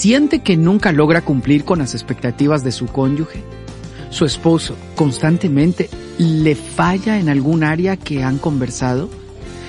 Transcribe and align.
¿Siente 0.00 0.38
que 0.38 0.56
nunca 0.56 0.92
logra 0.92 1.20
cumplir 1.20 1.66
con 1.66 1.80
las 1.80 1.92
expectativas 1.92 2.64
de 2.64 2.72
su 2.72 2.86
cónyuge? 2.86 3.42
¿Su 4.08 4.24
esposo 4.24 4.74
constantemente 4.96 5.90
le 6.16 6.54
falla 6.54 7.18
en 7.18 7.28
algún 7.28 7.62
área 7.62 7.98
que 7.98 8.22
han 8.22 8.38
conversado? 8.38 9.10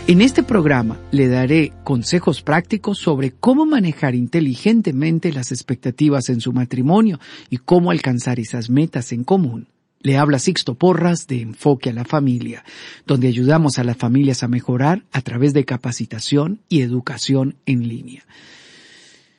En 0.08 0.22
este 0.22 0.42
programa 0.42 0.98
le 1.12 1.28
daré 1.28 1.74
consejos 1.84 2.42
prácticos 2.44 2.98
sobre 2.98 3.32
cómo 3.32 3.66
manejar 3.66 4.16
inteligentemente 4.16 5.34
las 5.34 5.52
expectativas 5.52 6.30
en 6.30 6.40
su 6.40 6.54
matrimonio 6.54 7.20
y 7.50 7.58
cómo 7.58 7.92
alcanzar 7.92 8.40
esas 8.40 8.70
metas 8.70 9.12
en 9.12 9.26
común. 9.26 9.68
Le 10.00 10.18
habla 10.18 10.40
Sixto 10.40 10.76
Porras 10.76 11.28
de 11.28 11.42
Enfoque 11.42 11.90
a 11.90 11.94
la 11.94 12.06
Familia, 12.06 12.64
donde 13.06 13.28
ayudamos 13.28 13.80
a 13.80 13.84
las 13.84 13.98
familias 13.98 14.44
a 14.44 14.48
mejorar 14.48 15.04
a 15.12 15.20
través 15.20 15.54
de 15.54 15.66
capacitación 15.66 16.62
y 16.70 16.84
educación 16.84 17.58
en 17.66 17.90
línea. 17.90 18.24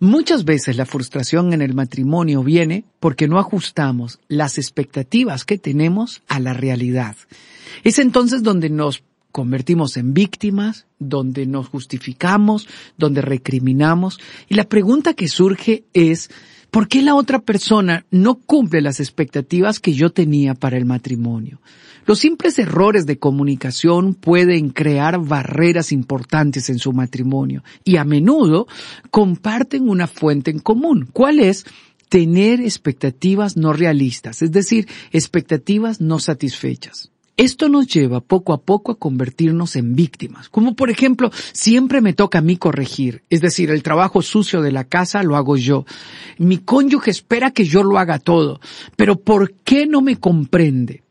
Muchas 0.03 0.45
veces 0.45 0.77
la 0.77 0.85
frustración 0.85 1.53
en 1.53 1.63
el 1.63 1.75
matrimonio 1.75 2.43
viene 2.43 2.85
porque 2.99 3.29
no 3.29 3.39
ajustamos 3.39 4.19
las 4.27 4.59
expectativas 4.59 5.45
que 5.45 5.59
tenemos 5.59 6.25
a 6.27 6.41
la 6.41 6.55
realidad. 6.55 7.15
Es 7.85 8.01
entonces 8.01 8.43
donde 8.43 8.69
nos 8.69 9.05
convertimos 9.31 9.97
en 9.97 10.13
víctimas, 10.13 10.87
donde 10.99 11.47
nos 11.47 11.69
justificamos, 11.69 12.67
donde 12.99 13.23
recriminamos. 13.23 14.19
Y 14.49 14.57
la 14.57 14.65
pregunta 14.65 15.15
que 15.15 15.29
surge 15.29 15.85
es, 15.93 16.31
¿por 16.73 16.89
qué 16.89 17.03
la 17.03 17.15
otra 17.15 17.39
persona 17.39 18.07
no 18.11 18.37
cumple 18.37 18.81
las 18.81 18.99
expectativas 18.99 19.79
que 19.79 19.93
yo 19.93 20.11
tenía 20.11 20.55
para 20.55 20.79
el 20.79 20.87
matrimonio? 20.87 21.61
Los 22.07 22.19
simples 22.19 22.59
errores 22.59 23.07
de 23.07 23.19
comunicación 23.19 24.15
pueden 24.15 24.71
crear 24.71 25.21
barreras 25.21 25.93
importantes 25.93 26.71
en 26.71 26.79
su 26.79 26.93
matrimonio 26.93 27.63
y 27.85 27.99
a 27.99 28.05
menudo 28.05 28.67
comparten 29.11 29.89
una 29.89 30.09
fuente 30.09 30.51
en 30.51 30.59
común. 30.59 31.09
¿Cuál 31.13 31.39
es? 31.39 31.65
Tener 32.09 32.61
expectativas 32.61 33.57
no 33.57 33.73
realistas, 33.73 34.43
es 34.43 34.51
decir, 34.51 34.89
expectativas 35.13 36.01
no 36.01 36.19
satisfechas. 36.19 37.13
Esto 37.43 37.69
nos 37.69 37.89
lleva 37.89 38.21
poco 38.21 38.53
a 38.53 38.63
poco 38.63 38.93
a 38.93 38.99
convertirnos 39.01 39.75
en 39.75 39.97
víctimas, 39.97 40.49
como 40.49 40.77
por 40.77 40.91
ejemplo, 40.91 41.33
siempre 41.53 42.01
me 42.01 42.13
toca 42.13 42.39
a 42.39 42.41
mí 42.41 42.57
corregir, 42.57 43.25
es 43.31 43.41
decir, 43.41 43.73
el 43.73 43.83
trabajo 43.83 44.23
sucio 44.23 44.63
de 44.63 44.71
la 44.71 44.85
casa 44.85 45.25
lo 45.25 45.35
hago 45.35 45.57
yo. 45.57 45.85
Mi 46.39 46.59
cónyuge 46.59 47.11
espera 47.11 47.51
que 47.51 47.65
yo 47.65 47.83
lo 47.83 47.99
haga 47.99 48.21
todo, 48.21 48.61
pero 48.95 49.17
¿por 49.17 49.55
qué 49.65 49.89
no 49.89 50.03
me 50.03 50.21
comprende? 50.21 51.02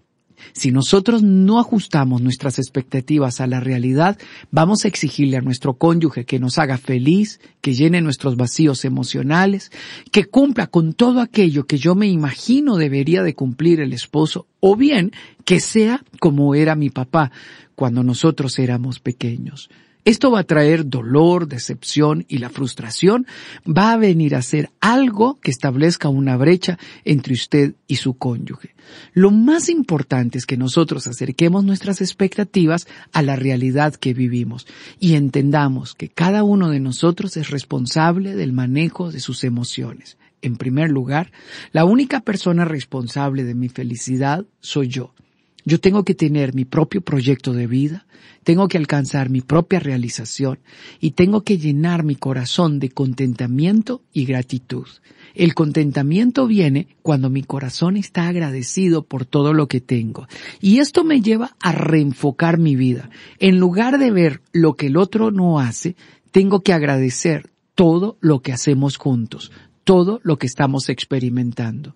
Si 0.54 0.72
nosotros 0.72 1.24
no 1.24 1.60
ajustamos 1.60 2.22
nuestras 2.22 2.60
expectativas 2.60 3.42
a 3.42 3.48
la 3.48 3.60
realidad, 3.60 4.18
vamos 4.52 4.86
a 4.86 4.88
exigirle 4.88 5.38
a 5.38 5.42
nuestro 5.42 5.76
cónyuge 5.76 6.26
que 6.26 6.40
nos 6.40 6.58
haga 6.58 6.78
feliz, 6.78 7.40
que 7.62 7.74
llene 7.74 8.02
nuestros 8.02 8.36
vacíos 8.36 8.86
emocionales, 8.86 9.72
que 10.12 10.26
cumpla 10.26 10.68
con 10.68 10.94
todo 10.94 11.22
aquello 11.22 11.66
que 11.66 11.78
yo 11.78 11.96
me 11.96 12.08
imagino 12.08 12.78
debería 12.78 13.24
de 13.24 13.36
cumplir 13.36 13.80
el 13.80 13.94
esposo, 13.94 14.48
o 14.60 14.76
bien 14.76 15.12
que 15.46 15.60
sea 15.60 16.04
como 16.20 16.56
era 16.56 16.76
mi 16.76 16.90
papá 16.90 17.32
cuando 17.76 18.04
nosotros 18.04 18.60
éramos 18.60 19.00
pequeños. 19.00 19.70
Esto 20.04 20.32
va 20.32 20.40
a 20.40 20.44
traer 20.46 20.88
dolor, 20.88 21.48
decepción 21.48 22.26
y 22.28 22.40
la 22.40 22.50
frustración 22.50 23.28
va 23.68 23.92
a 23.92 23.98
venir 23.98 24.36
a 24.36 24.42
ser 24.42 24.72
algo 24.80 25.40
que 25.42 25.52
establezca 25.52 26.10
una 26.10 26.38
brecha 26.38 26.80
entre 27.06 27.34
usted 27.34 27.76
y 27.88 27.98
su 27.98 28.16
cónyuge. 28.16 28.74
Lo 29.14 29.30
más 29.30 29.70
importante 29.70 30.40
es 30.40 30.48
que 30.48 30.58
nosotros 30.58 31.06
acerquemos 31.06 31.64
nuestras 31.64 32.02
expectativas 32.02 32.88
a 33.14 33.22
la 33.22 33.36
realidad 33.36 33.96
que 33.96 34.16
vivimos 34.16 34.66
y 35.00 35.14
entendamos 35.14 35.94
que 35.94 36.10
cada 36.10 36.44
uno 36.44 36.70
de 36.70 36.80
nosotros 36.80 37.38
es 37.38 37.52
responsable 37.52 38.36
del 38.36 38.54
manejo 38.54 39.12
de 39.12 39.20
sus 39.20 39.44
emociones. 39.44 40.18
En 40.42 40.56
primer 40.56 40.90
lugar, 40.90 41.32
la 41.72 41.86
única 41.86 42.22
persona 42.22 42.66
responsable 42.66 43.44
de 43.44 43.54
mi 43.54 43.70
felicidad 43.70 44.46
soy 44.60 44.88
yo. 44.88 45.14
Yo 45.66 45.80
tengo 45.80 46.04
que 46.04 46.16
tener 46.16 46.54
mi 46.54 46.66
propio 46.66 47.02
proyecto 47.02 47.54
de 47.54 47.68
vida, 47.68 48.06
tengo 48.44 48.68
que 48.68 48.78
alcanzar 48.78 49.30
mi 49.30 49.42
propia 49.42 49.80
realización 49.80 50.60
y 51.00 51.12
tengo 51.12 51.44
que 51.44 51.58
llenar 51.58 52.04
mi 52.04 52.16
corazón 52.16 52.80
de 52.80 52.90
contentamiento 52.90 54.02
y 54.12 54.26
gratitud. 54.26 54.88
El 55.34 55.54
contentamiento 55.54 56.48
viene 56.48 56.88
cuando 57.04 57.30
mi 57.30 57.44
corazón 57.44 57.98
está 57.98 58.28
agradecido 58.28 59.04
por 59.04 59.26
todo 59.26 59.54
lo 59.54 59.68
que 59.68 59.80
tengo. 59.80 60.28
Y 60.60 60.80
esto 60.80 61.04
me 61.04 61.22
lleva 61.22 61.56
a 61.62 61.72
reenfocar 61.72 62.58
mi 62.58 62.76
vida. 62.76 63.10
En 63.40 63.60
lugar 63.60 63.98
de 63.98 64.12
ver 64.12 64.42
lo 64.52 64.76
que 64.76 64.88
el 64.88 64.98
otro 64.98 65.32
no 65.32 65.60
hace, 65.60 65.96
tengo 66.32 66.62
que 66.62 66.74
agradecer 66.74 67.52
todo 67.76 68.18
lo 68.20 68.42
que 68.42 68.52
hacemos 68.52 68.98
juntos, 68.98 69.52
todo 69.84 70.20
lo 70.24 70.38
que 70.38 70.48
estamos 70.48 70.90
experimentando. 70.90 71.96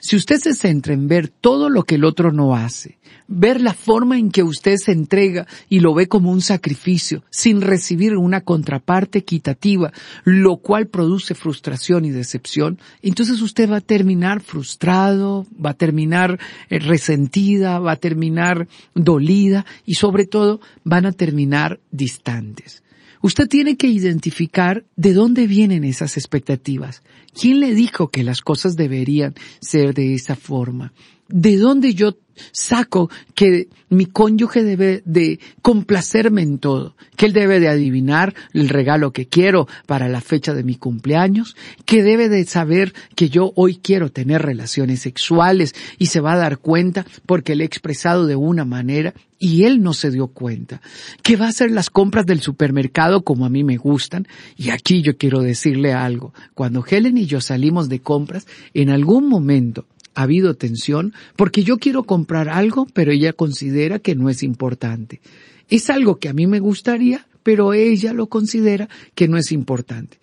Si 0.00 0.16
usted 0.16 0.38
se 0.38 0.54
centra 0.54 0.94
en 0.94 1.08
ver 1.08 1.28
todo 1.28 1.68
lo 1.68 1.82
que 1.84 1.96
el 1.96 2.04
otro 2.04 2.32
no 2.32 2.54
hace, 2.54 2.98
ver 3.26 3.60
la 3.60 3.74
forma 3.74 4.18
en 4.18 4.30
que 4.30 4.42
usted 4.42 4.76
se 4.76 4.92
entrega 4.92 5.46
y 5.68 5.80
lo 5.80 5.94
ve 5.94 6.08
como 6.08 6.30
un 6.30 6.40
sacrificio, 6.40 7.24
sin 7.30 7.60
recibir 7.60 8.16
una 8.16 8.42
contraparte 8.42 9.20
equitativa, 9.20 9.92
lo 10.24 10.58
cual 10.58 10.86
produce 10.86 11.34
frustración 11.34 12.04
y 12.04 12.10
decepción, 12.10 12.78
entonces 13.02 13.40
usted 13.40 13.70
va 13.70 13.78
a 13.78 13.80
terminar 13.80 14.40
frustrado, 14.40 15.46
va 15.64 15.70
a 15.70 15.74
terminar 15.74 16.38
eh, 16.68 16.78
resentida, 16.78 17.78
va 17.78 17.92
a 17.92 17.96
terminar 17.96 18.68
dolida 18.94 19.64
y 19.84 19.94
sobre 19.94 20.26
todo 20.26 20.60
van 20.84 21.06
a 21.06 21.12
terminar 21.12 21.80
distantes. 21.90 22.83
Usted 23.24 23.48
tiene 23.48 23.78
que 23.78 23.86
identificar 23.86 24.84
de 24.96 25.14
dónde 25.14 25.46
vienen 25.46 25.82
esas 25.84 26.18
expectativas. 26.18 27.02
¿Quién 27.32 27.58
le 27.58 27.72
dijo 27.72 28.10
que 28.10 28.22
las 28.22 28.42
cosas 28.42 28.76
deberían 28.76 29.32
ser 29.62 29.94
de 29.94 30.12
esa 30.12 30.36
forma? 30.36 30.92
¿De 31.28 31.56
dónde 31.56 31.94
yo 31.94 32.16
saco 32.52 33.10
que 33.34 33.68
mi 33.88 34.06
cónyuge 34.06 34.62
debe 34.62 35.02
de 35.04 35.38
complacerme 35.62 36.42
en 36.42 36.58
todo, 36.58 36.96
que 37.16 37.26
él 37.26 37.32
debe 37.32 37.60
de 37.60 37.68
adivinar 37.68 38.34
el 38.52 38.68
regalo 38.68 39.12
que 39.12 39.26
quiero 39.26 39.68
para 39.86 40.08
la 40.08 40.20
fecha 40.20 40.54
de 40.54 40.64
mi 40.64 40.74
cumpleaños, 40.74 41.56
que 41.84 42.02
debe 42.02 42.28
de 42.28 42.44
saber 42.44 42.92
que 43.14 43.28
yo 43.28 43.52
hoy 43.54 43.76
quiero 43.76 44.10
tener 44.10 44.42
relaciones 44.42 45.00
sexuales 45.00 45.74
y 45.98 46.06
se 46.06 46.20
va 46.20 46.32
a 46.32 46.38
dar 46.38 46.58
cuenta 46.58 47.06
porque 47.26 47.54
le 47.54 47.64
he 47.64 47.66
expresado 47.66 48.26
de 48.26 48.36
una 48.36 48.64
manera 48.64 49.14
y 49.38 49.64
él 49.64 49.82
no 49.82 49.92
se 49.92 50.10
dio 50.10 50.28
cuenta, 50.28 50.80
que 51.22 51.36
va 51.36 51.46
a 51.46 51.50
hacer 51.50 51.70
las 51.70 51.90
compras 51.90 52.24
del 52.24 52.40
supermercado 52.40 53.22
como 53.22 53.44
a 53.44 53.50
mí 53.50 53.62
me 53.62 53.76
gustan. 53.76 54.26
Y 54.56 54.70
aquí 54.70 55.02
yo 55.02 55.18
quiero 55.18 55.42
decirle 55.42 55.92
algo, 55.92 56.32
cuando 56.54 56.84
Helen 56.88 57.18
y 57.18 57.26
yo 57.26 57.40
salimos 57.42 57.88
de 57.88 58.00
compras, 58.00 58.46
en 58.72 58.88
algún 58.88 59.28
momento 59.28 59.86
ha 60.14 60.22
habido 60.22 60.54
tensión 60.54 61.12
porque 61.36 61.64
yo 61.64 61.78
quiero 61.78 62.04
comprar 62.04 62.48
algo, 62.48 62.86
pero 62.92 63.12
ella 63.12 63.32
considera 63.32 63.98
que 63.98 64.14
no 64.14 64.28
es 64.28 64.42
importante. 64.42 65.20
Es 65.68 65.90
algo 65.90 66.16
que 66.16 66.28
a 66.28 66.32
mí 66.32 66.46
me 66.46 66.60
gustaría, 66.60 67.26
pero 67.42 67.72
ella 67.74 68.12
lo 68.12 68.28
considera 68.28 68.88
que 69.14 69.28
no 69.28 69.36
es 69.38 69.52
importante. 69.52 70.18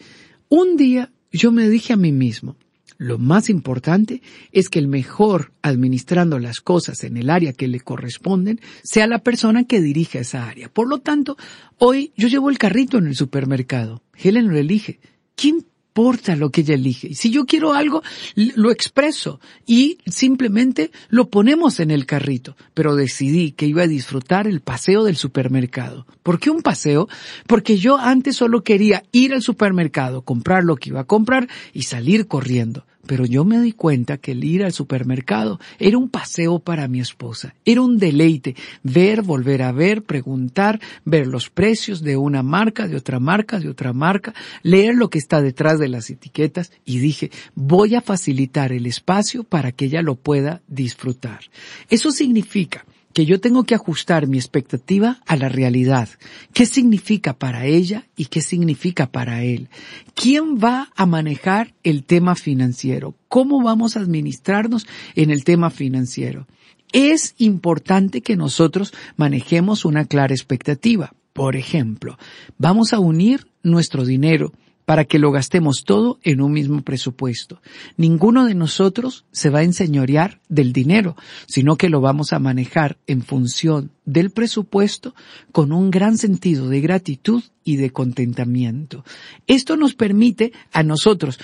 Un 0.49 0.77
día 0.77 1.11
yo 1.31 1.51
me 1.51 1.69
dije 1.69 1.93
a 1.93 1.97
mí 1.97 2.11
mismo, 2.11 2.57
Lo 2.97 3.17
más 3.17 3.49
importante 3.49 4.21
es 4.51 4.69
que 4.69 4.77
el 4.77 4.88
mejor 4.88 5.53
administrando 5.63 6.38
las 6.38 6.59
cosas 6.59 7.03
en 7.03 7.17
el 7.17 7.31
área 7.31 7.51
que 7.51 7.67
le 7.67 7.79
corresponden 7.79 8.59
sea 8.83 9.07
la 9.07 9.23
persona 9.23 9.63
que 9.63 9.81
dirige 9.81 10.19
esa 10.19 10.47
área. 10.47 10.69
Por 10.69 10.88
lo 10.88 10.99
tanto, 10.99 11.35
hoy 11.79 12.13
yo 12.15 12.27
llevo 12.27 12.51
el 12.51 12.59
carrito 12.59 12.99
en 12.99 13.07
el 13.07 13.15
supermercado. 13.15 14.03
Helen 14.15 14.49
lo 14.49 14.55
elige. 14.55 14.99
¿Quién 15.35 15.65
importa 15.91 16.38
lo 16.38 16.51
que 16.51 16.61
ella 16.61 16.75
elige. 16.75 17.09
Y 17.09 17.15
si 17.15 17.31
yo 17.31 17.45
quiero 17.45 17.73
algo, 17.73 18.01
lo 18.35 18.71
expreso 18.71 19.41
y 19.65 19.97
simplemente 20.05 20.89
lo 21.09 21.29
ponemos 21.29 21.81
en 21.81 21.91
el 21.91 22.05
carrito. 22.05 22.55
Pero 22.73 22.95
decidí 22.95 23.51
que 23.51 23.65
iba 23.65 23.83
a 23.83 23.88
disfrutar 23.88 24.47
el 24.47 24.61
paseo 24.61 25.03
del 25.03 25.17
supermercado. 25.17 26.07
¿Por 26.23 26.39
qué 26.39 26.49
un 26.49 26.61
paseo? 26.61 27.09
Porque 27.45 27.75
yo 27.77 27.97
antes 27.97 28.38
solo 28.38 28.63
quería 28.63 29.03
ir 29.11 29.33
al 29.33 29.41
supermercado, 29.41 30.21
comprar 30.21 30.63
lo 30.63 30.77
que 30.77 30.89
iba 30.89 31.01
a 31.01 31.05
comprar 31.07 31.49
y 31.73 31.83
salir 31.83 32.25
corriendo. 32.27 32.85
Pero 33.11 33.25
yo 33.25 33.43
me 33.43 33.59
di 33.59 33.73
cuenta 33.73 34.19
que 34.19 34.31
el 34.31 34.41
ir 34.45 34.63
al 34.63 34.71
supermercado 34.71 35.59
era 35.79 35.97
un 35.97 36.07
paseo 36.07 36.59
para 36.59 36.87
mi 36.87 37.01
esposa. 37.01 37.55
Era 37.65 37.81
un 37.81 37.97
deleite 37.97 38.55
ver, 38.83 39.21
volver 39.21 39.63
a 39.63 39.73
ver, 39.73 40.03
preguntar, 40.03 40.79
ver 41.03 41.27
los 41.27 41.49
precios 41.49 42.03
de 42.03 42.15
una 42.15 42.41
marca, 42.41 42.87
de 42.87 42.95
otra 42.95 43.19
marca, 43.19 43.59
de 43.59 43.67
otra 43.67 43.91
marca, 43.91 44.33
leer 44.63 44.95
lo 44.95 45.09
que 45.09 45.19
está 45.19 45.41
detrás 45.41 45.77
de 45.77 45.89
las 45.89 46.09
etiquetas 46.09 46.71
y 46.85 46.99
dije, 46.99 47.31
voy 47.53 47.95
a 47.95 48.01
facilitar 48.01 48.71
el 48.71 48.85
espacio 48.85 49.43
para 49.43 49.73
que 49.73 49.87
ella 49.87 50.01
lo 50.01 50.15
pueda 50.15 50.61
disfrutar. 50.69 51.41
Eso 51.89 52.11
significa 52.11 52.85
que 53.13 53.25
yo 53.25 53.39
tengo 53.39 53.63
que 53.63 53.75
ajustar 53.75 54.27
mi 54.27 54.37
expectativa 54.37 55.21
a 55.25 55.35
la 55.35 55.49
realidad. 55.49 56.09
¿Qué 56.53 56.65
significa 56.65 57.33
para 57.33 57.65
ella 57.65 58.07
y 58.15 58.25
qué 58.25 58.41
significa 58.41 59.11
para 59.11 59.43
él? 59.43 59.69
¿Quién 60.15 60.57
va 60.57 60.89
a 60.95 61.05
manejar 61.05 61.73
el 61.83 62.03
tema 62.03 62.35
financiero? 62.35 63.15
¿Cómo 63.27 63.61
vamos 63.61 63.95
a 63.95 64.01
administrarnos 64.01 64.87
en 65.15 65.29
el 65.31 65.43
tema 65.43 65.69
financiero? 65.69 66.47
Es 66.93 67.35
importante 67.37 68.21
que 68.21 68.35
nosotros 68.35 68.93
manejemos 69.15 69.85
una 69.85 70.05
clara 70.05 70.33
expectativa. 70.33 71.13
Por 71.33 71.55
ejemplo, 71.55 72.17
vamos 72.57 72.91
a 72.93 72.99
unir 72.99 73.47
nuestro 73.63 74.03
dinero 74.05 74.51
para 74.85 75.05
que 75.05 75.19
lo 75.19 75.31
gastemos 75.31 75.83
todo 75.85 76.19
en 76.23 76.41
un 76.41 76.51
mismo 76.51 76.81
presupuesto. 76.81 77.61
Ninguno 77.97 78.45
de 78.45 78.55
nosotros 78.55 79.25
se 79.31 79.49
va 79.49 79.59
a 79.59 79.63
enseñorear 79.63 80.39
del 80.49 80.73
dinero, 80.73 81.15
sino 81.47 81.75
que 81.75 81.89
lo 81.89 82.01
vamos 82.01 82.33
a 82.33 82.39
manejar 82.39 82.97
en 83.07 83.21
función 83.21 83.91
del 84.05 84.31
presupuesto 84.31 85.13
con 85.51 85.71
un 85.71 85.91
gran 85.91 86.17
sentido 86.17 86.69
de 86.69 86.81
gratitud 86.81 87.43
y 87.63 87.75
de 87.75 87.91
contentamiento. 87.91 89.05
Esto 89.47 89.77
nos 89.77 89.93
permite 89.93 90.51
a 90.71 90.83
nosotros 90.83 91.39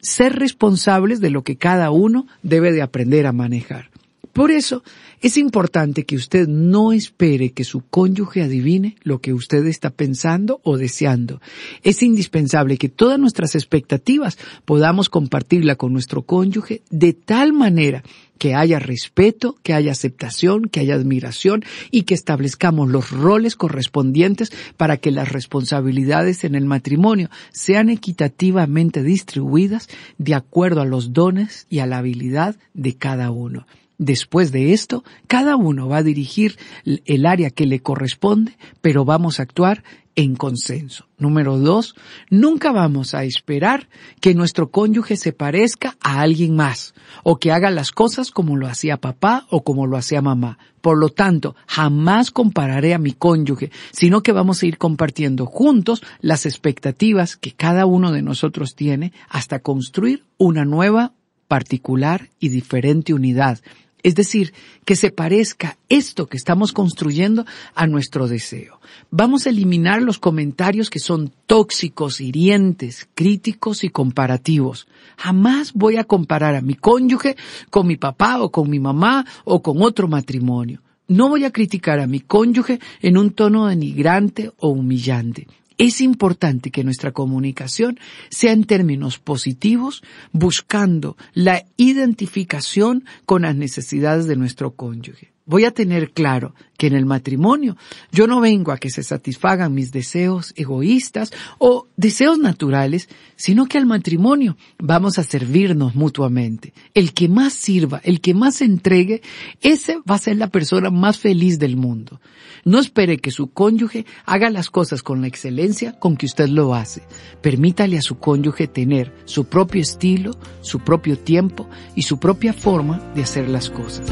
ser 0.00 0.34
responsables 0.34 1.20
de 1.20 1.30
lo 1.30 1.42
que 1.42 1.56
cada 1.56 1.90
uno 1.90 2.26
debe 2.42 2.72
de 2.72 2.82
aprender 2.82 3.26
a 3.26 3.32
manejar. 3.32 3.90
Por 4.34 4.50
eso 4.50 4.82
es 5.20 5.36
importante 5.36 6.04
que 6.04 6.16
usted 6.16 6.48
no 6.48 6.92
espere 6.92 7.52
que 7.52 7.62
su 7.62 7.82
cónyuge 7.88 8.42
adivine 8.42 8.96
lo 9.04 9.20
que 9.20 9.32
usted 9.32 9.64
está 9.66 9.90
pensando 9.90 10.60
o 10.64 10.76
deseando. 10.76 11.40
Es 11.84 12.02
indispensable 12.02 12.76
que 12.76 12.88
todas 12.88 13.18
nuestras 13.20 13.54
expectativas 13.54 14.36
podamos 14.64 15.08
compartirla 15.08 15.76
con 15.76 15.92
nuestro 15.92 16.22
cónyuge 16.22 16.82
de 16.90 17.12
tal 17.12 17.52
manera 17.52 18.02
que 18.36 18.56
haya 18.56 18.80
respeto, 18.80 19.54
que 19.62 19.72
haya 19.72 19.92
aceptación, 19.92 20.64
que 20.64 20.80
haya 20.80 20.96
admiración 20.96 21.64
y 21.92 22.02
que 22.02 22.14
establezcamos 22.14 22.90
los 22.90 23.12
roles 23.12 23.54
correspondientes 23.54 24.50
para 24.76 24.96
que 24.96 25.12
las 25.12 25.30
responsabilidades 25.30 26.42
en 26.42 26.56
el 26.56 26.64
matrimonio 26.64 27.30
sean 27.52 27.88
equitativamente 27.88 29.04
distribuidas 29.04 29.88
de 30.18 30.34
acuerdo 30.34 30.80
a 30.80 30.86
los 30.86 31.12
dones 31.12 31.68
y 31.70 31.78
a 31.78 31.86
la 31.86 31.98
habilidad 31.98 32.56
de 32.74 32.96
cada 32.96 33.30
uno. 33.30 33.64
Después 34.04 34.52
de 34.52 34.74
esto, 34.74 35.02
cada 35.28 35.56
uno 35.56 35.88
va 35.88 35.96
a 35.98 36.02
dirigir 36.02 36.58
el 36.84 37.24
área 37.24 37.48
que 37.48 37.64
le 37.64 37.80
corresponde, 37.80 38.58
pero 38.82 39.06
vamos 39.06 39.40
a 39.40 39.44
actuar 39.44 39.82
en 40.14 40.36
consenso. 40.36 41.06
Número 41.16 41.58
dos, 41.58 41.94
nunca 42.28 42.70
vamos 42.70 43.14
a 43.14 43.24
esperar 43.24 43.88
que 44.20 44.34
nuestro 44.34 44.70
cónyuge 44.70 45.16
se 45.16 45.32
parezca 45.32 45.96
a 46.02 46.20
alguien 46.20 46.54
más 46.54 46.92
o 47.22 47.38
que 47.38 47.50
haga 47.50 47.70
las 47.70 47.92
cosas 47.92 48.30
como 48.30 48.58
lo 48.58 48.66
hacía 48.66 48.98
papá 48.98 49.46
o 49.48 49.64
como 49.64 49.86
lo 49.86 49.96
hacía 49.96 50.20
mamá. 50.20 50.58
Por 50.82 50.98
lo 50.98 51.08
tanto, 51.08 51.56
jamás 51.66 52.30
compararé 52.30 52.92
a 52.92 52.98
mi 52.98 53.12
cónyuge, 53.12 53.70
sino 53.90 54.22
que 54.22 54.32
vamos 54.32 54.62
a 54.62 54.66
ir 54.66 54.76
compartiendo 54.76 55.46
juntos 55.46 56.02
las 56.20 56.44
expectativas 56.44 57.38
que 57.38 57.52
cada 57.52 57.86
uno 57.86 58.12
de 58.12 58.20
nosotros 58.20 58.74
tiene 58.74 59.14
hasta 59.30 59.60
construir 59.60 60.24
una 60.36 60.66
nueva 60.66 61.14
particular 61.48 62.30
y 62.40 62.48
diferente 62.48 63.14
unidad 63.14 63.60
es 64.04 64.14
decir, 64.14 64.52
que 64.84 64.94
se 64.94 65.10
parezca 65.10 65.78
esto 65.88 66.26
que 66.26 66.36
estamos 66.36 66.72
construyendo 66.72 67.44
a 67.74 67.86
nuestro 67.86 68.28
deseo. 68.28 68.78
Vamos 69.10 69.46
a 69.46 69.50
eliminar 69.50 70.02
los 70.02 70.18
comentarios 70.18 70.90
que 70.90 70.98
son 71.00 71.32
tóxicos, 71.46 72.20
hirientes, 72.20 73.08
críticos 73.14 73.82
y 73.82 73.88
comparativos. 73.88 74.86
Jamás 75.16 75.72
voy 75.72 75.96
a 75.96 76.04
comparar 76.04 76.54
a 76.54 76.60
mi 76.60 76.74
cónyuge 76.74 77.36
con 77.70 77.86
mi 77.86 77.96
papá 77.96 78.40
o 78.42 78.50
con 78.50 78.68
mi 78.68 78.78
mamá 78.78 79.24
o 79.44 79.62
con 79.62 79.82
otro 79.82 80.06
matrimonio. 80.06 80.82
No 81.08 81.30
voy 81.30 81.44
a 81.44 81.50
criticar 81.50 81.98
a 81.98 82.06
mi 82.06 82.20
cónyuge 82.20 82.80
en 83.00 83.16
un 83.16 83.30
tono 83.30 83.66
denigrante 83.66 84.52
o 84.58 84.68
humillante. 84.68 85.46
Es 85.76 86.00
importante 86.00 86.70
que 86.70 86.84
nuestra 86.84 87.12
comunicación 87.12 87.98
sea 88.30 88.52
en 88.52 88.64
términos 88.64 89.18
positivos, 89.18 90.02
buscando 90.32 91.16
la 91.32 91.64
identificación 91.76 93.04
con 93.26 93.42
las 93.42 93.56
necesidades 93.56 94.26
de 94.26 94.36
nuestro 94.36 94.74
cónyuge. 94.74 95.33
Voy 95.46 95.66
a 95.66 95.72
tener 95.72 96.12
claro 96.12 96.54
que 96.78 96.86
en 96.86 96.94
el 96.94 97.04
matrimonio 97.04 97.76
yo 98.10 98.26
no 98.26 98.40
vengo 98.40 98.72
a 98.72 98.78
que 98.78 98.88
se 98.88 99.02
satisfagan 99.02 99.74
mis 99.74 99.92
deseos 99.92 100.54
egoístas 100.56 101.32
o 101.58 101.88
deseos 101.98 102.38
naturales, 102.38 103.10
sino 103.36 103.66
que 103.66 103.76
al 103.76 103.84
matrimonio 103.84 104.56
vamos 104.78 105.18
a 105.18 105.22
servirnos 105.22 105.94
mutuamente. 105.94 106.72
El 106.94 107.12
que 107.12 107.28
más 107.28 107.52
sirva, 107.52 108.00
el 108.04 108.22
que 108.22 108.32
más 108.32 108.62
entregue, 108.62 109.20
ese 109.60 109.98
va 110.10 110.14
a 110.14 110.18
ser 110.18 110.36
la 110.36 110.48
persona 110.48 110.88
más 110.88 111.18
feliz 111.18 111.58
del 111.58 111.76
mundo. 111.76 112.22
No 112.64 112.78
espere 112.78 113.18
que 113.18 113.30
su 113.30 113.52
cónyuge 113.52 114.06
haga 114.24 114.48
las 114.48 114.70
cosas 114.70 115.02
con 115.02 115.20
la 115.20 115.26
excelencia 115.26 115.98
con 115.98 116.16
que 116.16 116.24
usted 116.24 116.48
lo 116.48 116.74
hace. 116.74 117.02
Permítale 117.42 117.98
a 117.98 118.02
su 118.02 118.18
cónyuge 118.18 118.66
tener 118.66 119.12
su 119.26 119.44
propio 119.44 119.82
estilo, 119.82 120.30
su 120.62 120.80
propio 120.80 121.18
tiempo 121.18 121.68
y 121.94 122.02
su 122.02 122.18
propia 122.18 122.54
forma 122.54 122.98
de 123.14 123.24
hacer 123.24 123.50
las 123.50 123.68
cosas. 123.68 124.10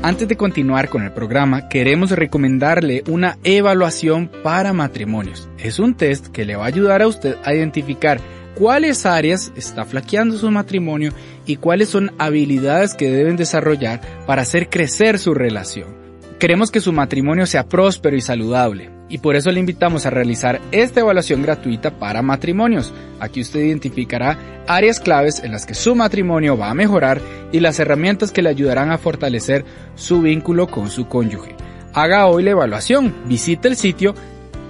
Antes 0.00 0.28
de 0.28 0.36
continuar 0.36 0.88
con 0.88 1.02
el 1.02 1.10
programa, 1.10 1.68
queremos 1.68 2.12
recomendarle 2.12 3.02
una 3.08 3.36
evaluación 3.42 4.30
para 4.44 4.72
matrimonios. 4.72 5.48
Es 5.58 5.80
un 5.80 5.94
test 5.96 6.28
que 6.28 6.44
le 6.44 6.54
va 6.54 6.64
a 6.64 6.68
ayudar 6.68 7.02
a 7.02 7.08
usted 7.08 7.34
a 7.42 7.52
identificar 7.52 8.20
cuáles 8.54 9.06
áreas 9.06 9.52
está 9.56 9.84
flaqueando 9.84 10.38
su 10.38 10.48
matrimonio 10.52 11.12
y 11.46 11.56
cuáles 11.56 11.88
son 11.88 12.12
habilidades 12.18 12.94
que 12.94 13.10
deben 13.10 13.36
desarrollar 13.36 14.00
para 14.24 14.42
hacer 14.42 14.70
crecer 14.70 15.18
su 15.18 15.34
relación. 15.34 16.07
Queremos 16.38 16.70
que 16.70 16.80
su 16.80 16.92
matrimonio 16.92 17.46
sea 17.46 17.66
próspero 17.66 18.16
y 18.16 18.20
saludable 18.20 18.90
y 19.08 19.18
por 19.18 19.34
eso 19.34 19.50
le 19.50 19.58
invitamos 19.58 20.06
a 20.06 20.10
realizar 20.10 20.60
esta 20.70 21.00
evaluación 21.00 21.42
gratuita 21.42 21.98
para 21.98 22.22
matrimonios. 22.22 22.94
Aquí 23.18 23.40
usted 23.40 23.60
identificará 23.60 24.38
áreas 24.68 25.00
claves 25.00 25.42
en 25.42 25.50
las 25.50 25.66
que 25.66 25.74
su 25.74 25.96
matrimonio 25.96 26.56
va 26.56 26.70
a 26.70 26.74
mejorar 26.74 27.20
y 27.50 27.58
las 27.58 27.80
herramientas 27.80 28.30
que 28.30 28.42
le 28.42 28.50
ayudarán 28.50 28.92
a 28.92 28.98
fortalecer 28.98 29.64
su 29.96 30.22
vínculo 30.22 30.68
con 30.68 30.90
su 30.90 31.08
cónyuge. 31.08 31.56
Haga 31.92 32.26
hoy 32.26 32.44
la 32.44 32.50
evaluación, 32.50 33.12
visite 33.26 33.66
el 33.66 33.74
sitio 33.74 34.14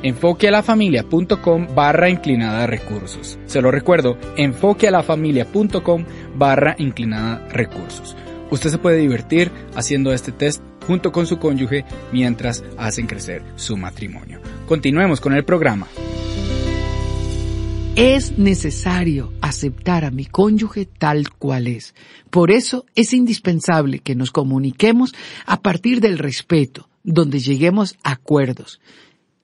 enfoquealafamilia.com 0.03 1.75
barra 1.75 2.09
inclinada 2.09 2.67
recursos. 2.67 3.39
Se 3.45 3.61
lo 3.61 3.71
recuerdo, 3.71 4.17
enfoquealafamilia.com 4.39 6.05
barra 6.35 6.77
inclinada 6.79 7.47
recursos. 7.49 8.17
Usted 8.51 8.71
se 8.71 8.79
puede 8.79 8.99
divertir 8.99 9.51
haciendo 9.75 10.13
este 10.13 10.33
test 10.33 10.63
junto 10.87 11.13
con 11.13 11.27
su 11.27 11.39
cónyuge 11.39 11.85
mientras 12.13 12.65
hacen 12.77 13.07
crecer 13.07 13.43
su 13.57 13.77
matrimonio. 13.77 14.41
Continuemos 14.67 15.21
con 15.21 15.35
el 15.35 15.45
programa. 15.45 15.87
Es 17.95 18.39
necesario 18.39 19.33
aceptar 19.41 20.05
a 20.05 20.13
mi 20.13 20.25
cónyuge 20.25 20.87
tal 20.87 21.31
cual 21.31 21.67
es. 21.67 21.95
Por 22.31 22.53
eso 22.53 22.87
es 22.95 23.13
indispensable 23.13 23.99
que 23.99 24.15
nos 24.15 24.31
comuniquemos 24.31 25.15
a 25.47 25.61
partir 25.61 26.01
del 26.01 26.17
respeto, 26.17 26.89
donde 27.03 27.41
lleguemos 27.41 27.97
a 28.05 28.13
acuerdos. 28.13 28.81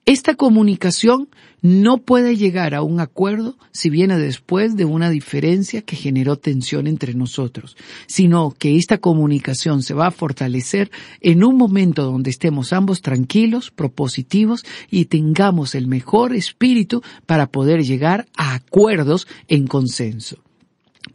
Esta 0.05 0.35
comunicación 0.35 1.29
no 1.65 1.97
puede 1.97 2.37
llegar 2.37 2.75
a 2.75 2.83
un 2.83 2.99
acuerdo 2.99 3.57
si 3.71 3.89
viene 3.89 4.19
después 4.19 4.75
de 4.75 4.85
una 4.85 5.09
diferencia 5.09 5.81
que 5.81 5.95
generó 5.95 6.37
tensión 6.37 6.85
entre 6.85 7.15
nosotros, 7.15 7.75
sino 8.05 8.51
que 8.51 8.77
esta 8.77 8.99
comunicación 8.99 9.81
se 9.81 9.95
va 9.95 10.05
a 10.05 10.11
fortalecer 10.11 10.91
en 11.21 11.43
un 11.43 11.57
momento 11.57 12.03
donde 12.03 12.29
estemos 12.29 12.71
ambos 12.71 13.01
tranquilos, 13.01 13.71
propositivos 13.71 14.63
y 14.91 15.05
tengamos 15.05 15.73
el 15.73 15.87
mejor 15.87 16.35
espíritu 16.35 17.01
para 17.25 17.47
poder 17.47 17.83
llegar 17.83 18.27
a 18.37 18.53
acuerdos 18.53 19.27
en 19.47 19.65
consenso. 19.65 20.44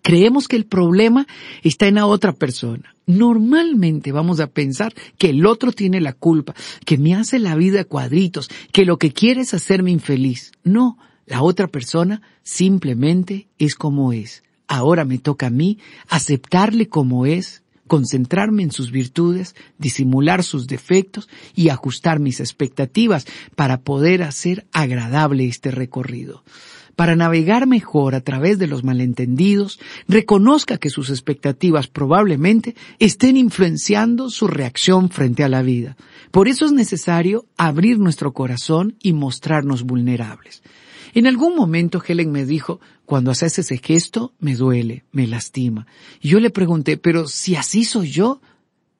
Creemos 0.02 0.48
que 0.48 0.56
el 0.56 0.66
problema 0.66 1.26
está 1.62 1.86
en 1.86 1.96
la 1.96 2.06
otra 2.06 2.32
persona. 2.32 2.94
Normalmente 3.06 4.12
vamos 4.12 4.40
a 4.40 4.46
pensar 4.46 4.94
que 5.18 5.30
el 5.30 5.44
otro 5.44 5.72
tiene 5.72 6.00
la 6.00 6.12
culpa, 6.12 6.54
que 6.86 6.96
me 6.96 7.14
hace 7.14 7.38
la 7.38 7.54
vida 7.54 7.84
cuadritos, 7.84 8.48
que 8.72 8.84
lo 8.84 8.98
que 8.98 9.12
quiere 9.12 9.42
es 9.42 9.52
hacerme 9.52 9.90
infeliz. 9.90 10.52
No, 10.62 10.96
la 11.26 11.42
otra 11.42 11.66
persona 11.66 12.22
simplemente 12.42 13.48
es 13.58 13.74
como 13.74 14.12
es. 14.12 14.42
Ahora 14.68 15.04
me 15.04 15.18
toca 15.18 15.48
a 15.48 15.50
mí 15.50 15.78
aceptarle 16.08 16.88
como 16.88 17.26
es, 17.26 17.62
concentrarme 17.88 18.62
en 18.62 18.70
sus 18.70 18.92
virtudes, 18.92 19.56
disimular 19.76 20.44
sus 20.44 20.68
defectos 20.68 21.28
y 21.56 21.70
ajustar 21.70 22.20
mis 22.20 22.38
expectativas 22.38 23.26
para 23.56 23.80
poder 23.80 24.22
hacer 24.22 24.66
agradable 24.72 25.46
este 25.46 25.72
recorrido 25.72 26.44
para 27.00 27.16
navegar 27.16 27.66
mejor 27.66 28.14
a 28.14 28.20
través 28.20 28.58
de 28.58 28.66
los 28.66 28.84
malentendidos, 28.84 29.80
reconozca 30.06 30.76
que 30.76 30.90
sus 30.90 31.08
expectativas 31.08 31.86
probablemente 31.86 32.76
estén 32.98 33.38
influenciando 33.38 34.28
su 34.28 34.46
reacción 34.46 35.08
frente 35.08 35.42
a 35.42 35.48
la 35.48 35.62
vida. 35.62 35.96
Por 36.30 36.46
eso 36.46 36.66
es 36.66 36.72
necesario 36.72 37.46
abrir 37.56 37.98
nuestro 37.98 38.34
corazón 38.34 38.96
y 39.00 39.14
mostrarnos 39.14 39.84
vulnerables. 39.84 40.62
En 41.14 41.26
algún 41.26 41.56
momento 41.56 42.02
Helen 42.06 42.32
me 42.32 42.44
dijo, 42.44 42.80
cuando 43.06 43.30
haces 43.30 43.58
ese 43.58 43.78
gesto, 43.78 44.34
me 44.38 44.54
duele, 44.54 45.04
me 45.10 45.26
lastima. 45.26 45.86
Y 46.20 46.28
yo 46.28 46.38
le 46.38 46.50
pregunté, 46.50 46.98
pero 46.98 47.28
si 47.28 47.56
así 47.56 47.86
soy 47.86 48.10
yo, 48.10 48.42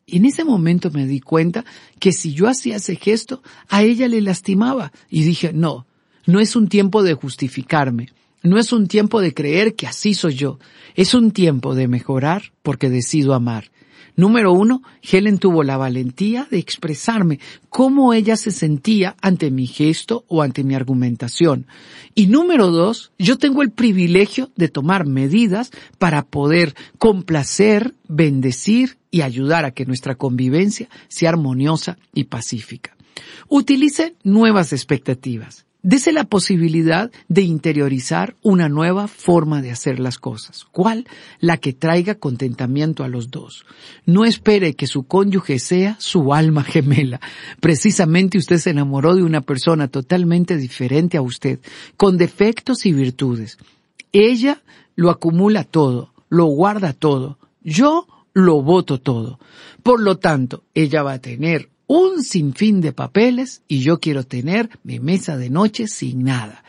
en 0.07 0.25
ese 0.25 0.43
momento 0.43 0.91
me 0.91 1.07
di 1.07 1.21
cuenta 1.21 1.67
que 1.99 2.13
si 2.13 2.33
yo 2.33 2.49
hacía 2.49 2.77
ese 2.77 2.97
gesto, 2.97 3.43
a 3.69 3.83
ella 3.83 4.09
le 4.09 4.23
lastimaba. 4.23 4.91
Y 5.11 5.23
dije, 5.23 5.53
no, 5.53 5.85
no 6.31 6.39
es 6.39 6.55
un 6.55 6.69
tiempo 6.69 7.03
de 7.03 7.15
justificarme, 7.15 8.09
no 8.43 8.59
es 8.59 8.73
un 8.73 8.87
tiempo 8.87 9.21
de 9.21 9.35
creer 9.35 9.75
que 9.75 9.89
así 9.89 10.15
soy 10.15 10.35
yo, 10.35 10.59
es 10.95 11.13
un 11.13 11.33
tiempo 11.33 11.75
de 11.75 11.89
mejorar 11.89 12.53
porque 12.63 12.89
decido 12.89 13.35
amar. 13.35 13.71
Número 14.17 14.53
uno, 14.53 14.83
Helen 15.03 15.39
tuvo 15.39 15.65
la 15.65 15.77
valentía 15.77 16.47
de 16.51 16.59
expresarme 16.59 17.41
cómo 17.69 18.13
ella 18.13 18.37
se 18.37 18.51
sentía 18.51 19.17
ante 19.23 19.51
mi 19.51 19.67
gesto 19.67 20.25
o 20.29 20.43
ante 20.43 20.63
mi 20.63 20.75
argumentación. 20.75 21.67
Y 22.15 22.27
número 22.27 22.71
dos, 22.71 23.13
yo 23.19 23.37
tengo 23.39 23.63
el 23.63 23.73
privilegio 23.73 24.51
de 24.57 24.69
tomar 24.69 25.07
medidas 25.07 25.71
para 25.99 26.27
poder 26.27 26.75
complacer, 26.99 27.95
bendecir 28.09 28.99
y 29.11 29.23
ayudar 29.23 29.65
a 29.65 29.73
que 29.73 29.87
nuestra 29.87 30.17
convivencia 30.17 30.89
sea 31.09 31.31
armoniosa 31.31 31.99
y 32.13 32.25
pacífica. 32.25 32.97
Utilice 33.49 34.15
nuevas 34.23 34.73
expectativas. 34.73 35.67
Dese 35.83 36.13
la 36.13 36.25
posibilidad 36.25 37.11
de 37.29 37.43
interiorizar 37.43 38.37
una 38.43 38.69
nueva 38.69 39.09
forma 39.09 39.63
de 39.63 39.71
hacer 39.71 39.99
las 39.99 40.19
cosas. 40.19 40.67
¿Cuál? 40.73 41.07
La 41.39 41.57
que 41.57 41.73
traiga 41.73 42.17
contentamiento 42.17 43.03
a 43.03 43.09
los 43.09 43.31
dos. 43.31 43.65
No 44.05 44.27
espere 44.27 44.75
que 44.75 44.87
su 44.87 45.05
cónyuge 45.05 45.59
sea 45.59 45.97
su 45.99 46.35
alma 46.35 46.65
gemela. 46.65 47.21
Precisamente 47.61 48.37
usted 48.37 48.59
se 48.59 48.71
enamoró 48.71 49.15
de 49.15 49.23
una 49.23 49.41
persona 49.41 49.89
totalmente 49.89 50.59
diferente 50.59 51.17
a 51.17 51.23
usted, 51.23 51.61
con 51.97 52.19
defectos 52.19 52.85
y 52.85 52.93
virtudes. 52.93 53.57
Ella 54.13 54.63
lo 54.97 55.09
acumula 55.09 55.65
todo, 55.65 56.13
lo 56.29 56.45
guarda 56.47 56.93
todo. 56.93 57.39
Yo 57.63 58.07
lo 58.35 58.63
voto 58.63 59.01
todo. 59.01 59.39
Por 59.83 60.01
lo 60.01 60.19
tanto, 60.19 60.65
ella 60.75 61.03
va 61.03 61.15
a 61.15 61.21
tener 61.21 61.71
un 61.93 62.23
sinfín 62.23 62.81
de 62.81 62.93
papeles 62.93 63.63
y 63.67 63.81
yo 63.81 63.99
quiero 63.99 64.23
tener 64.23 64.71
mi 64.85 65.01
mesa 65.01 65.37
de 65.37 65.51
noche 65.51 65.89
sin 65.89 66.23
nada. 66.23 66.63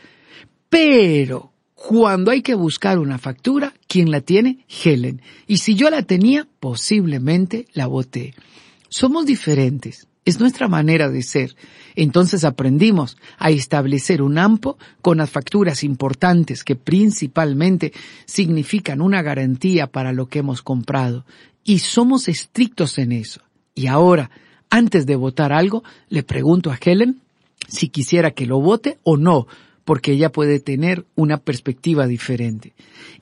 Pero 0.68 1.52
cuando 1.76 2.32
hay 2.32 2.42
que 2.42 2.56
buscar 2.56 2.98
una 2.98 3.18
factura, 3.18 3.72
¿quién 3.86 4.10
la 4.10 4.20
tiene? 4.20 4.66
Helen. 4.82 5.22
Y 5.46 5.58
si 5.58 5.76
yo 5.76 5.90
la 5.90 6.02
tenía, 6.02 6.48
posiblemente 6.58 7.66
la 7.72 7.86
voté. 7.86 8.34
Somos 8.88 9.24
diferentes. 9.24 10.08
Es 10.24 10.40
nuestra 10.40 10.66
manera 10.66 11.08
de 11.08 11.22
ser. 11.22 11.54
Entonces 11.94 12.42
aprendimos 12.42 13.16
a 13.38 13.50
establecer 13.50 14.22
un 14.22 14.38
AMPO 14.38 14.76
con 15.02 15.18
las 15.18 15.30
facturas 15.30 15.84
importantes 15.84 16.64
que 16.64 16.74
principalmente 16.74 17.92
significan 18.24 19.00
una 19.00 19.22
garantía 19.22 19.86
para 19.86 20.12
lo 20.12 20.26
que 20.26 20.40
hemos 20.40 20.62
comprado. 20.62 21.24
Y 21.62 21.78
somos 21.78 22.26
estrictos 22.26 22.98
en 22.98 23.12
eso. 23.12 23.40
Y 23.76 23.86
ahora, 23.86 24.32
antes 24.72 25.04
de 25.04 25.16
votar 25.16 25.52
algo, 25.52 25.84
le 26.08 26.22
pregunto 26.22 26.70
a 26.70 26.78
Helen 26.82 27.20
si 27.68 27.90
quisiera 27.90 28.30
que 28.30 28.46
lo 28.46 28.58
vote 28.58 28.96
o 29.02 29.18
no, 29.18 29.46
porque 29.84 30.12
ella 30.12 30.32
puede 30.32 30.60
tener 30.60 31.04
una 31.14 31.36
perspectiva 31.36 32.06
diferente. 32.06 32.72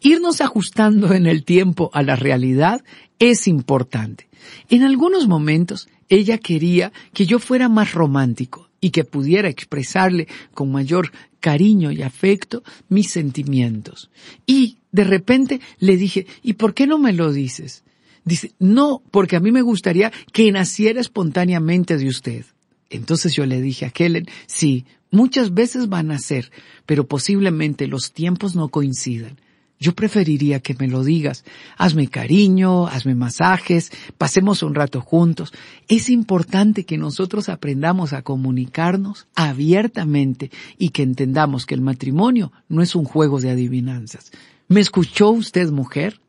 Irnos 0.01 0.41
ajustando 0.41 1.13
en 1.13 1.27
el 1.27 1.43
tiempo 1.43 1.91
a 1.93 2.05
la 2.05 2.15
realidad 2.15 2.85
es 3.19 3.49
importante. 3.49 4.29
En 4.69 4.85
algunos 4.85 5.27
momentos 5.27 5.89
ella 6.09 6.39
quería 6.39 6.93
que 7.13 7.27
yo 7.27 7.41
fuera 7.41 7.69
más 7.69 7.95
romántico 7.95 8.69
y 8.81 8.91
que 8.91 9.03
pudiera 9.03 9.49
expresarle 9.49 10.29
con 10.55 10.71
mayor 10.71 11.11
cariño 11.41 11.91
y 11.91 12.03
afecto 12.03 12.63
mis 12.89 13.11
sentimientos. 13.11 14.09
Y 14.47 14.77
de 14.93 15.03
repente 15.03 15.61
le 15.81 15.97
dije, 15.97 16.29
¿y 16.45 16.53
por 16.53 16.75
qué 16.75 16.87
no 16.87 16.99
me 16.99 17.13
lo 17.13 17.33
dices? 17.33 17.83
Dice, 18.25 18.53
no, 18.59 19.03
porque 19.11 19.37
a 19.37 19.41
mí 19.41 19.51
me 19.53 19.63
gustaría 19.63 20.13
que 20.33 20.53
naciera 20.53 21.01
espontáneamente 21.01 21.97
de 21.97 22.09
usted. 22.09 22.45
Entonces 22.91 23.35
yo 23.35 23.47
le 23.47 23.61
dije 23.61 23.87
a 23.87 23.93
Helen, 23.97 24.27
sí, 24.47 24.85
muchas 25.11 25.55
veces 25.55 25.89
van 25.89 26.11
a 26.11 26.15
nacer, 26.15 26.51
pero 26.87 27.07
posiblemente 27.07 27.87
los 27.87 28.13
tiempos 28.13 28.55
no 28.57 28.69
coincidan. 28.69 29.39
Yo 29.83 29.95
preferiría 29.95 30.61
que 30.61 30.75
me 30.79 30.89
lo 30.89 31.03
digas. 31.03 31.43
Hazme 31.79 32.09
cariño, 32.09 32.87
hazme 32.87 33.15
masajes, 33.15 33.91
pasemos 34.19 34.63
un 34.63 34.75
rato 34.75 35.01
juntos. 35.01 35.55
Es 35.89 36.11
importante 36.11 36.85
que 36.85 36.99
nosotros 36.99 37.49
aprendamos 37.49 38.13
a 38.13 38.21
comunicarnos 38.21 39.27
abiertamente 39.35 40.51
y 40.77 40.91
que 40.91 41.03
entendamos 41.03 41.65
que 41.65 41.75
el 41.75 41.81
matrimonio 41.81 42.53
no 42.69 42.83
es 42.83 42.95
un 42.95 43.07
juego 43.07 43.41
de 43.41 43.51
adivinanzas. 43.51 44.33
¿Me 44.69 44.81
escuchó 44.81 45.31
usted, 45.31 45.71
mujer? 45.71 46.21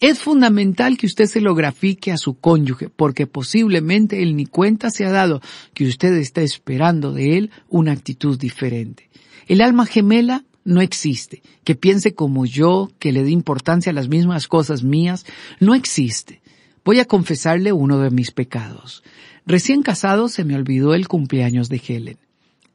Es 0.00 0.20
fundamental 0.20 0.96
que 0.96 1.04
usted 1.04 1.26
se 1.26 1.42
lo 1.42 1.54
grafique 1.54 2.10
a 2.10 2.16
su 2.16 2.38
cónyuge, 2.38 2.88
porque 2.88 3.26
posiblemente 3.26 4.22
él 4.22 4.34
ni 4.34 4.46
cuenta 4.46 4.90
se 4.90 5.04
ha 5.04 5.10
dado 5.10 5.42
que 5.74 5.84
usted 5.86 6.14
está 6.14 6.40
esperando 6.40 7.12
de 7.12 7.36
él 7.36 7.50
una 7.68 7.92
actitud 7.92 8.38
diferente. 8.38 9.10
El 9.46 9.60
alma 9.60 9.84
gemela 9.84 10.44
no 10.64 10.80
existe. 10.80 11.42
Que 11.64 11.74
piense 11.74 12.14
como 12.14 12.46
yo, 12.46 12.90
que 12.98 13.12
le 13.12 13.24
dé 13.24 13.30
importancia 13.30 13.90
a 13.90 13.94
las 13.94 14.08
mismas 14.08 14.48
cosas 14.48 14.82
mías, 14.82 15.26
no 15.58 15.74
existe. 15.74 16.40
Voy 16.82 16.98
a 16.98 17.04
confesarle 17.04 17.72
uno 17.72 17.98
de 17.98 18.10
mis 18.10 18.30
pecados. 18.30 19.02
Recién 19.44 19.82
casado 19.82 20.28
se 20.30 20.44
me 20.44 20.54
olvidó 20.54 20.94
el 20.94 21.08
cumpleaños 21.08 21.68
de 21.68 21.82
Helen. 21.86 22.29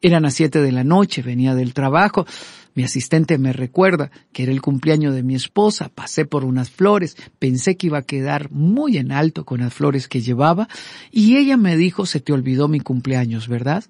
Eran 0.05 0.21
las 0.21 0.35
siete 0.35 0.61
de 0.61 0.71
la 0.71 0.83
noche, 0.83 1.23
venía 1.23 1.55
del 1.55 1.73
trabajo. 1.73 2.27
Mi 2.75 2.83
asistente 2.83 3.39
me 3.39 3.53
recuerda 3.53 4.11
que 4.31 4.43
era 4.43 4.51
el 4.51 4.61
cumpleaños 4.61 5.15
de 5.15 5.23
mi 5.23 5.33
esposa, 5.33 5.89
pasé 5.89 6.25
por 6.25 6.45
unas 6.45 6.69
flores, 6.69 7.17
pensé 7.39 7.75
que 7.75 7.87
iba 7.87 7.97
a 7.97 8.03
quedar 8.03 8.51
muy 8.51 8.97
en 8.97 9.11
alto 9.11 9.45
con 9.45 9.61
las 9.61 9.73
flores 9.73 10.07
que 10.07 10.21
llevaba, 10.21 10.69
y 11.09 11.37
ella 11.37 11.57
me 11.57 11.75
dijo, 11.75 12.05
se 12.05 12.19
te 12.19 12.33
olvidó 12.33 12.67
mi 12.67 12.81
cumpleaños, 12.81 13.47
¿verdad? 13.47 13.83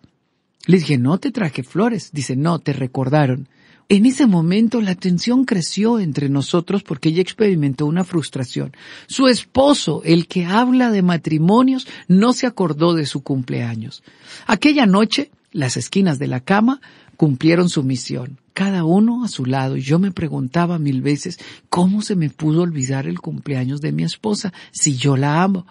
Le 0.67 0.77
dije, 0.77 0.97
no 0.97 1.17
te 1.17 1.31
traje 1.31 1.63
flores. 1.63 2.11
Dice, 2.13 2.37
no, 2.37 2.59
te 2.59 2.71
recordaron. 2.71 3.49
En 3.89 4.05
ese 4.05 4.25
momento 4.25 4.79
la 4.79 4.95
tensión 4.95 5.43
creció 5.43 5.99
entre 5.99 6.29
nosotros 6.29 6.81
porque 6.81 7.09
ella 7.09 7.21
experimentó 7.21 7.85
una 7.85 8.05
frustración. 8.05 8.71
Su 9.07 9.27
esposo, 9.27 10.01
el 10.05 10.27
que 10.27 10.45
habla 10.45 10.91
de 10.91 11.01
matrimonios, 11.01 11.85
no 12.07 12.31
se 12.31 12.47
acordó 12.47 12.93
de 12.93 13.05
su 13.05 13.21
cumpleaños. 13.21 14.01
Aquella 14.47 14.85
noche 14.85 15.29
las 15.55 15.77
esquinas 15.77 16.19
de 16.19 16.27
la 16.27 16.41
cama 16.41 16.81
cumplieron 17.15 17.69
su 17.69 17.81
misión, 17.81 18.39
cada 18.53 18.83
uno 18.83 19.23
a 19.23 19.29
su 19.29 19.45
lado, 19.45 19.77
yo 19.77 19.99
me 19.99 20.11
preguntaba 20.11 20.79
mil 20.79 21.01
veces 21.01 21.39
cómo 21.69 22.01
se 22.01 22.17
me 22.17 22.29
pudo 22.29 22.61
olvidar 22.61 23.07
el 23.07 23.21
cumpleaños 23.21 23.79
de 23.79 23.93
mi 23.93 24.03
esposa 24.03 24.51
si 24.71 24.97
yo 24.97 25.15
la 25.15 25.41
amo. 25.43 25.65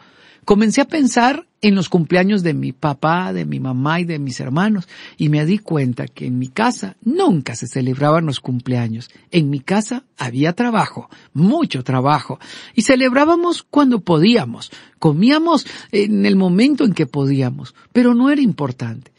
Comencé 0.46 0.80
a 0.80 0.88
pensar 0.88 1.46
en 1.60 1.74
los 1.74 1.90
cumpleaños 1.90 2.42
de 2.42 2.54
mi 2.54 2.72
papá, 2.72 3.34
de 3.34 3.44
mi 3.44 3.60
mamá 3.60 4.00
y 4.00 4.04
de 4.04 4.18
mis 4.18 4.40
hermanos, 4.40 4.88
y 5.18 5.28
me 5.28 5.44
di 5.44 5.58
cuenta 5.58 6.06
que 6.06 6.26
en 6.26 6.38
mi 6.38 6.48
casa 6.48 6.96
nunca 7.02 7.54
se 7.54 7.66
celebraban 7.66 8.24
los 8.24 8.40
cumpleaños. 8.40 9.10
En 9.30 9.50
mi 9.50 9.60
casa 9.60 10.04
había 10.18 10.54
trabajo, 10.54 11.10
mucho 11.34 11.84
trabajo, 11.84 12.38
y 12.74 12.82
celebrábamos 12.82 13.62
cuando 13.62 14.00
podíamos, 14.00 14.70
comíamos 14.98 15.66
en 15.92 16.24
el 16.24 16.36
momento 16.36 16.84
en 16.84 16.94
que 16.94 17.06
podíamos, 17.06 17.74
pero 17.92 18.14
no 18.14 18.30
era 18.30 18.42
importante. 18.42 19.13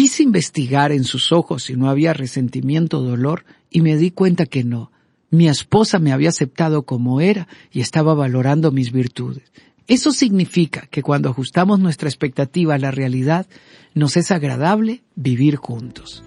Quise 0.00 0.22
investigar 0.22 0.92
en 0.92 1.04
sus 1.04 1.30
ojos 1.30 1.64
si 1.64 1.76
no 1.76 1.90
había 1.90 2.14
resentimiento 2.14 3.00
o 3.00 3.02
dolor 3.02 3.44
y 3.68 3.82
me 3.82 3.98
di 3.98 4.10
cuenta 4.10 4.46
que 4.46 4.64
no. 4.64 4.90
Mi 5.28 5.46
esposa 5.46 5.98
me 5.98 6.10
había 6.10 6.30
aceptado 6.30 6.84
como 6.84 7.20
era 7.20 7.48
y 7.70 7.82
estaba 7.82 8.14
valorando 8.14 8.72
mis 8.72 8.92
virtudes. 8.92 9.52
Eso 9.88 10.12
significa 10.12 10.86
que 10.90 11.02
cuando 11.02 11.28
ajustamos 11.28 11.80
nuestra 11.80 12.08
expectativa 12.08 12.76
a 12.76 12.78
la 12.78 12.90
realidad, 12.90 13.46
nos 13.92 14.16
es 14.16 14.30
agradable 14.30 15.02
vivir 15.16 15.56
juntos. 15.56 16.24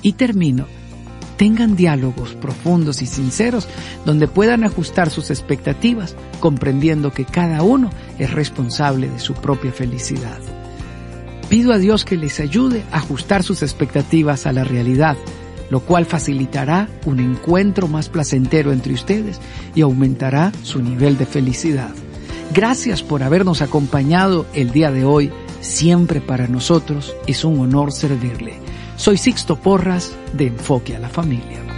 Y 0.00 0.12
termino 0.12 0.68
Tengan 1.36 1.74
diálogos 1.74 2.36
profundos 2.36 3.02
y 3.02 3.06
sinceros 3.06 3.66
donde 4.06 4.28
puedan 4.28 4.62
ajustar 4.62 5.10
sus 5.10 5.30
expectativas, 5.30 6.14
comprendiendo 6.38 7.12
que 7.12 7.24
cada 7.24 7.64
uno 7.64 7.90
es 8.20 8.30
responsable 8.32 9.08
de 9.08 9.18
su 9.18 9.34
propia 9.34 9.72
felicidad. 9.72 10.57
Pido 11.48 11.72
a 11.72 11.78
Dios 11.78 12.04
que 12.04 12.16
les 12.16 12.40
ayude 12.40 12.84
a 12.92 12.98
ajustar 12.98 13.42
sus 13.42 13.62
expectativas 13.62 14.46
a 14.46 14.52
la 14.52 14.64
realidad, 14.64 15.16
lo 15.70 15.80
cual 15.80 16.04
facilitará 16.04 16.88
un 17.06 17.20
encuentro 17.20 17.88
más 17.88 18.10
placentero 18.10 18.70
entre 18.70 18.92
ustedes 18.92 19.40
y 19.74 19.80
aumentará 19.80 20.52
su 20.62 20.82
nivel 20.82 21.16
de 21.16 21.24
felicidad. 21.24 21.90
Gracias 22.54 23.02
por 23.02 23.22
habernos 23.22 23.62
acompañado 23.62 24.46
el 24.52 24.72
día 24.72 24.90
de 24.90 25.04
hoy. 25.04 25.30
Siempre 25.60 26.20
para 26.20 26.48
nosotros 26.48 27.14
es 27.26 27.44
un 27.44 27.60
honor 27.60 27.92
servirle. 27.92 28.54
Soy 28.96 29.16
Sixto 29.16 29.56
Porras 29.56 30.12
de 30.34 30.48
Enfoque 30.48 30.96
a 30.96 30.98
la 30.98 31.08
Familia. 31.08 31.77